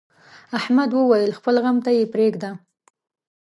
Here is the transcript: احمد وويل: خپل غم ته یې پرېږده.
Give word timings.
احمد 0.59 0.89
وويل: 0.93 1.31
خپل 1.39 1.55
غم 1.63 1.77
ته 1.85 1.89
یې 1.97 2.05
پرېږده. 2.13 2.49